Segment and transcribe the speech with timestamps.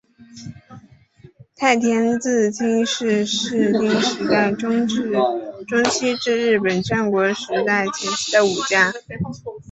[1.55, 8.91] 太田资清是室町时代中期至日本战国时代前期的武将。